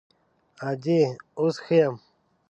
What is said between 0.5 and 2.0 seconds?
_ادې، اوس ښه يم.